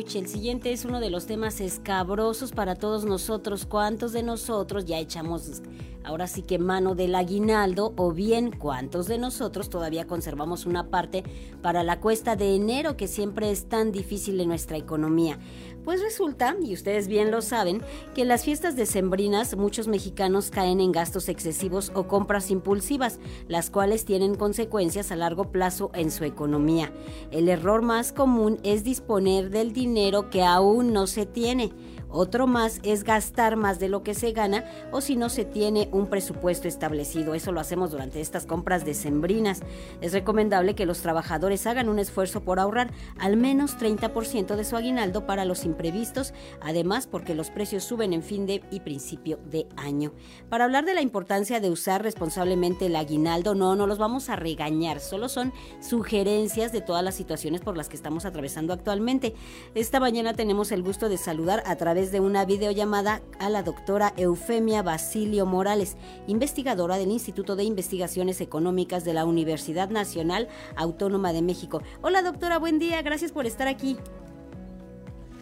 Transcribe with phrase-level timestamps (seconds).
[0.00, 3.66] El siguiente es uno de los temas escabrosos para todos nosotros.
[3.66, 5.60] ¿Cuántos de nosotros ya echamos
[6.04, 11.22] ahora sí que mano del aguinaldo o bien cuántos de nosotros todavía conservamos una parte
[11.60, 15.38] para la cuesta de enero que siempre es tan difícil en nuestra economía?
[15.84, 17.82] Pues resulta, y ustedes bien lo saben,
[18.14, 23.70] que en las fiestas decembrinas muchos mexicanos caen en gastos excesivos o compras impulsivas, las
[23.70, 26.92] cuales tienen consecuencias a largo plazo en su economía.
[27.30, 31.72] El error más común es disponer del dinero que aún no se tiene
[32.10, 35.88] otro más es gastar más de lo que se gana o si no se tiene
[35.92, 37.34] un presupuesto establecido.
[37.34, 39.60] Eso lo hacemos durante estas compras decembrinas.
[40.00, 44.76] Es recomendable que los trabajadores hagan un esfuerzo por ahorrar al menos 30% de su
[44.76, 49.66] aguinaldo para los imprevistos, además porque los precios suben en fin de y principio de
[49.76, 50.12] año.
[50.48, 54.36] Para hablar de la importancia de usar responsablemente el aguinaldo, no, no los vamos a
[54.36, 59.34] regañar, solo son sugerencias de todas las situaciones por las que estamos atravesando actualmente.
[59.74, 64.14] Esta mañana tenemos el gusto de saludar a través de una videollamada a la doctora
[64.16, 71.42] Eufemia Basilio Morales, investigadora del Instituto de Investigaciones Económicas de la Universidad Nacional Autónoma de
[71.42, 71.82] México.
[72.00, 73.98] Hola doctora, buen día, gracias por estar aquí.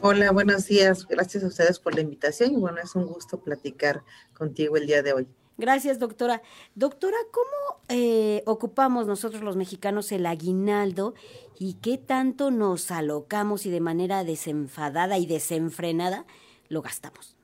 [0.00, 4.02] Hola, buenos días, gracias a ustedes por la invitación y bueno, es un gusto platicar
[4.32, 5.28] contigo el día de hoy.
[5.58, 6.42] Gracias, doctora.
[6.74, 11.14] Doctora, ¿cómo eh, ocupamos nosotros los mexicanos el aguinaldo
[11.58, 16.26] y qué tanto nos alocamos y de manera desenfadada y desenfrenada
[16.68, 17.36] lo gastamos.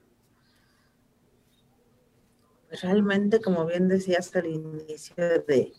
[2.83, 5.73] Realmente, como bien decías al inicio de,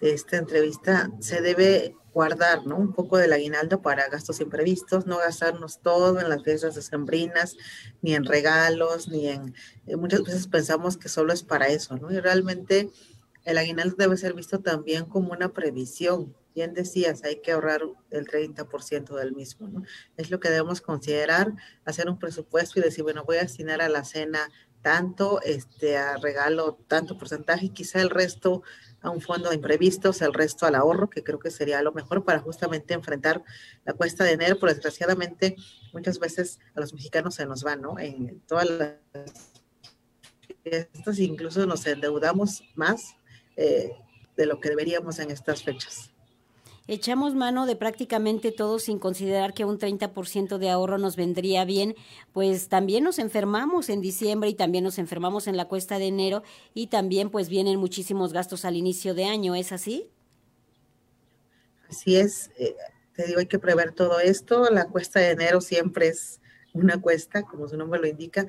[0.00, 2.76] esta entrevista, se debe guardar ¿no?
[2.76, 7.56] un poco del aguinaldo para gastos imprevistos, no gastarnos todo en las fiestas decembrinas,
[8.02, 9.54] ni en regalos, ni en...
[9.86, 12.12] Eh, muchas veces pensamos que solo es para eso, ¿no?
[12.12, 12.90] Y realmente
[13.44, 18.26] el aguinaldo debe ser visto también como una previsión, bien decías, hay que ahorrar el
[18.26, 19.82] 30% del mismo, ¿no?
[20.16, 21.52] Es lo que debemos considerar,
[21.84, 24.50] hacer un presupuesto y decir, bueno, voy a destinar a la cena
[24.80, 28.62] tanto, este, a regalo tanto porcentaje, y quizá el resto
[29.00, 32.24] a un fondo de imprevistos, el resto al ahorro, que creo que sería lo mejor
[32.24, 33.42] para justamente enfrentar
[33.84, 35.56] la cuesta de enero, pero desgraciadamente
[35.92, 37.98] muchas veces a los mexicanos se nos va, ¿no?
[37.98, 39.52] En todas las
[40.62, 43.16] fiestas incluso nos endeudamos más
[43.56, 43.92] eh,
[44.36, 46.10] de lo que deberíamos en estas fechas.
[46.86, 51.94] Echamos mano de prácticamente todo sin considerar que un 30% de ahorro nos vendría bien,
[52.32, 56.42] pues también nos enfermamos en diciembre y también nos enfermamos en la cuesta de enero
[56.74, 60.10] y también pues vienen muchísimos gastos al inicio de año, ¿es así?
[61.88, 62.76] Así es, eh,
[63.14, 66.40] te digo, hay que prever todo esto, la cuesta de enero siempre es
[66.74, 68.46] una cuesta, como su nombre lo indica,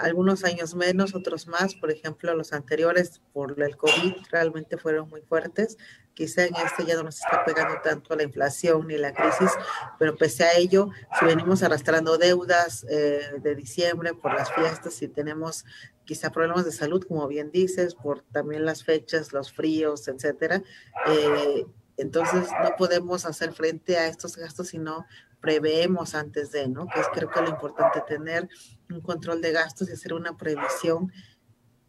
[0.00, 5.20] algunos años menos, otros más, por ejemplo, los anteriores por el COVID realmente fueron muy
[5.20, 5.76] fuertes,
[6.14, 9.50] quizá en este ya no nos está pegando tanto la inflación ni la crisis,
[9.98, 15.08] pero pese a ello, si venimos arrastrando deudas eh, de diciembre por las fiestas, si
[15.08, 15.64] tenemos
[16.04, 20.62] quizá problemas de salud, como bien dices, por también las fechas, los fríos, etcétera,
[21.06, 21.66] eh,
[21.98, 25.04] entonces no podemos hacer frente a estos gastos si no
[25.40, 26.86] preveemos antes de, ¿no?
[26.86, 28.48] Que es creo que lo importante tener
[28.90, 31.12] un control de gastos y hacer una previsión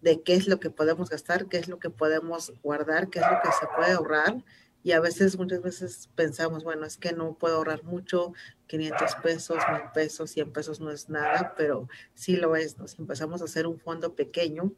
[0.02, 3.26] de qué es lo que podemos gastar, qué es lo que podemos guardar, qué es
[3.26, 4.44] lo que se puede ahorrar.
[4.82, 8.34] Y a veces, muchas veces pensamos, bueno, es que no puedo ahorrar mucho,
[8.68, 12.78] 500 pesos, 1000 pesos, 100 pesos no es nada, pero sí lo es.
[12.78, 12.88] ¿no?
[12.88, 14.72] Si empezamos a hacer un fondo pequeño,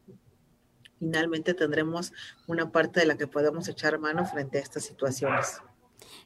[0.98, 2.14] finalmente tendremos
[2.48, 5.62] una parte de la que podemos echar mano frente a estas situaciones.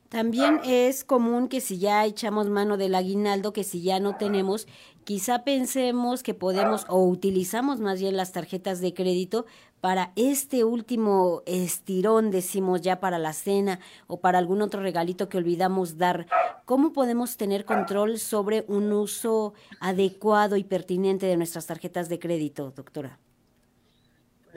[0.09, 4.67] También es común que si ya echamos mano del aguinaldo, que si ya no tenemos,
[5.05, 9.45] quizá pensemos que podemos o utilizamos más bien las tarjetas de crédito
[9.79, 15.37] para este último estirón, decimos ya para la cena o para algún otro regalito que
[15.37, 16.25] olvidamos dar.
[16.65, 22.71] ¿Cómo podemos tener control sobre un uso adecuado y pertinente de nuestras tarjetas de crédito,
[22.75, 23.19] doctora?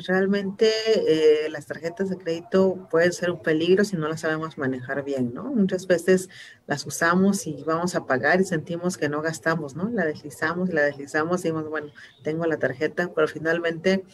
[0.07, 5.05] Realmente eh, las tarjetas de crédito pueden ser un peligro si no las sabemos manejar
[5.05, 5.45] bien, ¿no?
[5.45, 6.29] Muchas veces
[6.67, 9.89] las usamos y vamos a pagar y sentimos que no gastamos, ¿no?
[9.91, 11.93] La deslizamos la deslizamos y decimos, bueno,
[12.23, 14.05] tengo la tarjeta, pero finalmente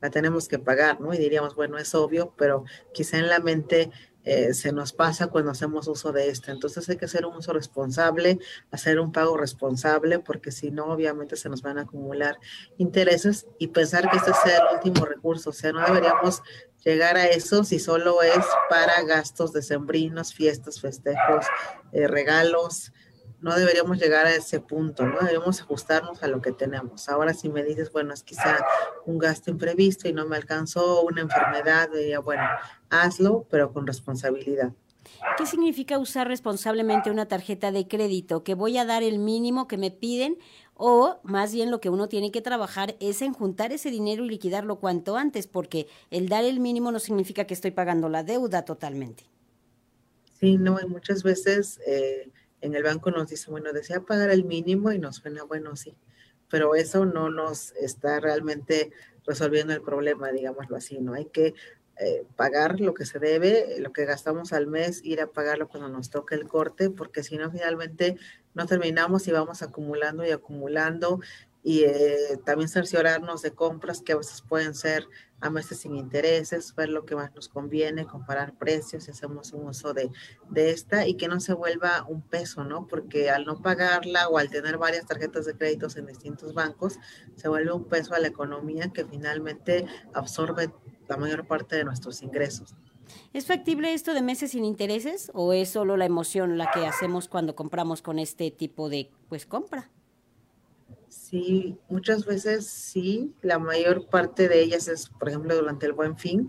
[0.00, 1.14] la tenemos que pagar, ¿no?
[1.14, 3.90] Y diríamos, bueno, es obvio, pero quizá en la mente
[4.24, 6.52] eh, se nos pasa cuando hacemos uso de esta.
[6.52, 8.38] Entonces hay que hacer un uso responsable,
[8.70, 12.38] hacer un pago responsable, porque si no, obviamente se nos van a acumular
[12.78, 15.50] intereses y pensar que este sea el último recurso.
[15.50, 16.42] O sea, no deberíamos
[16.84, 21.46] llegar a eso si solo es para gastos decembrinos, fiestas, festejos,
[21.92, 22.92] eh, regalos,
[23.42, 25.18] no deberíamos llegar a ese punto, ¿no?
[25.18, 27.08] Debemos ajustarnos a lo que tenemos.
[27.08, 28.64] Ahora si me dices, bueno, es quizá
[29.04, 32.44] un gasto imprevisto y no me alcanzó una enfermedad, diría, bueno,
[32.92, 34.72] hazlo, pero con responsabilidad.
[35.36, 38.44] ¿Qué significa usar responsablemente una tarjeta de crédito?
[38.44, 40.38] ¿Que voy a dar el mínimo que me piden
[40.74, 44.28] o más bien lo que uno tiene que trabajar es en juntar ese dinero y
[44.28, 48.64] liquidarlo cuanto antes, porque el dar el mínimo no significa que estoy pagando la deuda
[48.64, 49.24] totalmente.
[50.40, 52.30] Sí, no, y muchas veces eh,
[52.60, 55.94] en el banco nos dice, bueno, desea pagar el mínimo y nos suena, bueno, sí,
[56.48, 58.90] pero eso no nos está realmente
[59.24, 61.14] resolviendo el problema, digámoslo así, ¿no?
[61.14, 61.54] Hay que
[61.98, 65.88] eh, pagar lo que se debe, lo que gastamos al mes, ir a pagarlo cuando
[65.88, 68.16] nos toque el corte, porque si no, finalmente
[68.54, 71.20] no terminamos y vamos acumulando y acumulando
[71.62, 75.06] y eh, también cerciorarnos de compras que a veces pueden ser
[75.40, 79.66] a meses sin intereses, ver lo que más nos conviene, comparar precios, si hacemos un
[79.66, 80.10] uso de,
[80.50, 82.86] de, esta y que no se vuelva un peso, ¿no?
[82.86, 86.98] Porque al no pagarla o al tener varias tarjetas de créditos en distintos bancos,
[87.36, 89.84] se vuelve un peso a la economía que finalmente
[90.14, 90.70] absorbe
[91.12, 92.74] la mayor parte de nuestros ingresos.
[93.34, 97.28] ¿Es factible esto de meses sin intereses o es solo la emoción la que hacemos
[97.28, 99.90] cuando compramos con este tipo de pues compra?
[101.08, 106.16] Sí, muchas veces sí, la mayor parte de ellas es, por ejemplo, durante el buen
[106.16, 106.48] fin,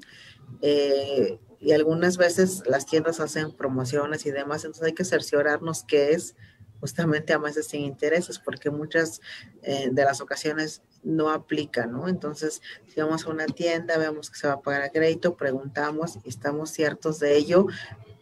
[0.62, 6.12] eh, y algunas veces las tiendas hacen promociones y demás, entonces hay que cerciorarnos que
[6.12, 6.36] es
[6.80, 9.20] justamente a meses sin intereses, porque muchas
[9.64, 12.08] eh, de las ocasiones no aplica, ¿no?
[12.08, 16.18] Entonces, si vamos a una tienda, vemos que se va a pagar a crédito, preguntamos
[16.24, 17.68] y estamos ciertos de ello,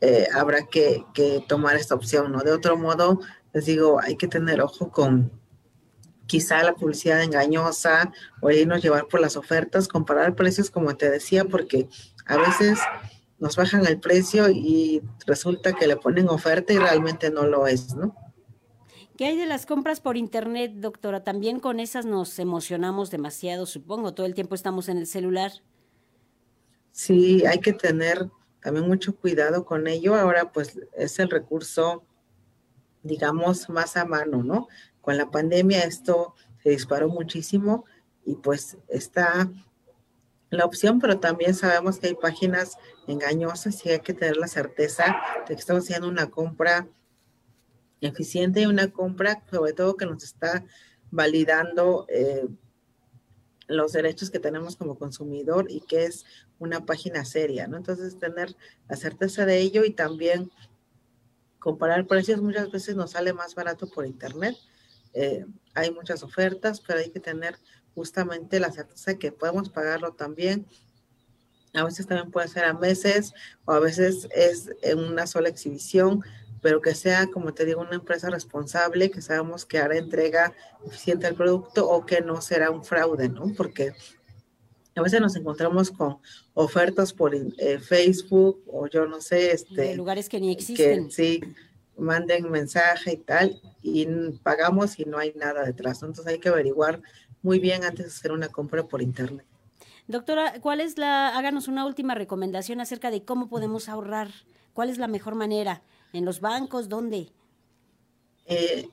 [0.02, 2.40] eh, habrá que, que, tomar esta opción, ¿no?
[2.40, 3.20] De otro modo,
[3.54, 5.32] les digo, hay que tener ojo con
[6.26, 8.12] quizá la publicidad engañosa
[8.42, 11.90] o irnos llevar por las ofertas, comparar precios, como te decía, porque
[12.26, 12.80] a veces
[13.38, 17.96] nos bajan el precio y resulta que le ponen oferta y realmente no lo es,
[17.96, 18.16] ¿no?
[19.22, 21.24] ¿Qué hay de las compras por internet, doctora?
[21.24, 24.16] También con esas nos emocionamos demasiado, supongo.
[24.16, 25.52] Todo el tiempo estamos en el celular.
[26.92, 28.32] Sí, hay que tener
[28.64, 30.16] también mucho cuidado con ello.
[30.16, 32.04] Ahora, pues, es el recurso,
[33.04, 34.68] digamos, más a mano, ¿no?
[35.02, 36.34] Con la pandemia esto
[36.64, 37.86] se disparó muchísimo
[38.26, 39.52] y pues está
[40.50, 42.76] la opción, pero también sabemos que hay páginas
[43.06, 45.16] engañosas y hay que tener la certeza
[45.48, 46.88] de que estamos haciendo una compra
[48.02, 50.66] eficiente y una compra, sobre todo que nos está
[51.12, 52.48] validando eh,
[53.68, 56.26] los derechos que tenemos como consumidor y que es
[56.60, 57.78] una página seria, ¿no?
[57.78, 58.56] Entonces, tener
[58.90, 60.52] la certeza de ello y también
[61.60, 64.56] comparar precios muchas veces nos sale más barato por internet.
[65.14, 67.56] Eh, hay muchas ofertas, pero hay que tener
[67.94, 70.66] justamente la certeza de que podemos pagarlo también.
[71.74, 73.34] A veces también puede ser a meses
[73.66, 76.24] o a veces es en una sola exhibición
[76.62, 80.54] pero que sea, como te digo, una empresa responsable, que sabemos que hará entrega
[80.86, 83.52] eficiente al producto o que no será un fraude, ¿no?
[83.58, 83.94] Porque
[84.96, 86.20] a veces nos encontramos con
[86.54, 89.82] ofertas por eh, Facebook o yo no sé, este...
[89.82, 91.08] De lugares que ni existen.
[91.08, 91.42] Que, sí,
[91.98, 94.06] manden mensaje y tal, y
[94.44, 96.04] pagamos y no hay nada detrás.
[96.04, 97.02] Entonces hay que averiguar
[97.42, 99.46] muy bien antes de hacer una compra por internet.
[100.08, 104.30] Doctora, ¿cuál es la, háganos una última recomendación acerca de cómo podemos ahorrar?
[104.74, 105.84] ¿Cuál es la mejor manera?
[106.14, 106.90] ¿En los bancos?
[106.90, 107.32] ¿Dónde?
[108.46, 108.90] Eh,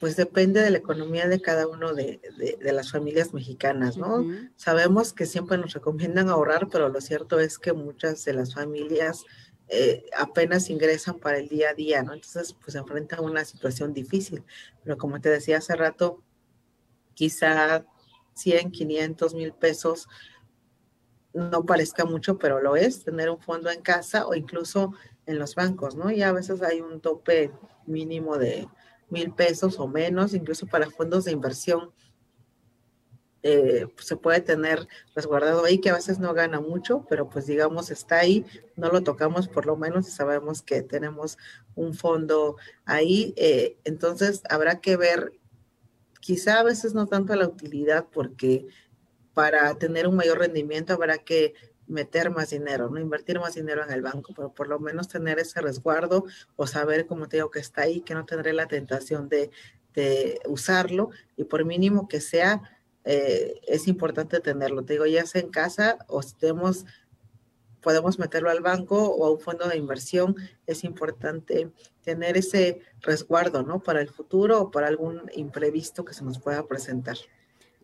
[0.00, 2.20] pues depende de la economía de cada uno de,
[2.60, 4.26] las familias mexicanas, ¿no?
[4.56, 9.24] Sabemos que siempre nos recomiendan ahorrar, pero lo cierto es que muchas de las familias
[9.68, 12.14] eh, apenas ingresan para el día a día, ¿no?
[12.14, 14.42] Entonces, pues se enfrentan a una situación difícil.
[14.82, 16.20] Pero como te decía hace rato,
[17.14, 17.86] quizá
[18.34, 20.08] 100, 500 mil pesos
[21.32, 24.92] no parezca mucho, pero lo es, tener un fondo en casa o incluso
[25.26, 26.10] en los bancos, ¿no?
[26.10, 27.52] Y a veces hay un tope
[27.86, 28.68] mínimo de
[29.08, 31.92] mil pesos o menos, incluso para fondos de inversión.
[33.44, 37.46] Eh, pues, se puede tener resguardado ahí, que a veces no gana mucho, pero pues
[37.46, 41.38] digamos está ahí, no lo tocamos por lo menos y sabemos que tenemos
[41.74, 43.34] un fondo ahí.
[43.36, 45.32] Eh, entonces habrá que ver,
[46.20, 48.66] quizá a veces no tanto la utilidad, porque
[49.34, 51.54] para tener un mayor rendimiento habrá que
[51.92, 55.38] meter más dinero, no invertir más dinero en el banco, pero por lo menos tener
[55.38, 56.24] ese resguardo
[56.56, 59.50] o saber, como te digo, que está ahí, que no tendré la tentación de,
[60.46, 62.62] usarlo y por mínimo que sea,
[63.04, 64.84] eh, es importante tenerlo.
[64.84, 66.86] Te digo, ya sea en casa o estemos,
[67.82, 70.34] podemos meterlo al banco o a un fondo de inversión,
[70.66, 71.70] es importante
[72.02, 73.82] tener ese resguardo, ¿no?
[73.82, 77.18] Para el futuro o para algún imprevisto que se nos pueda presentar.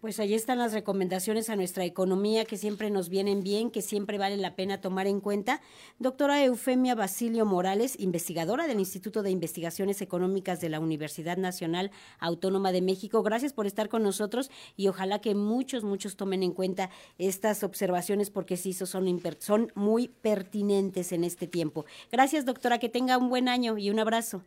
[0.00, 4.17] Pues ahí están las recomendaciones a nuestra economía que siempre nos vienen bien, que siempre
[4.17, 5.61] vale la pena tomar en cuenta.
[5.99, 11.90] Doctora Eufemia Basilio Morales, investigadora del Instituto de Investigaciones Económicas de la Universidad Nacional
[12.21, 16.52] Autónoma de México, gracias por estar con nosotros y ojalá que muchos, muchos tomen en
[16.52, 21.87] cuenta estas observaciones porque sí, son, son muy pertinentes en este tiempo.
[22.12, 24.45] Gracias, doctora, que tenga un buen año y un abrazo.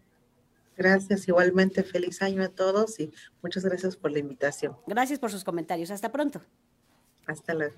[0.81, 3.11] Gracias, igualmente feliz año a todos y
[3.43, 4.75] muchas gracias por la invitación.
[4.87, 5.91] Gracias por sus comentarios.
[5.91, 6.41] Hasta pronto.
[7.27, 7.75] Hasta luego.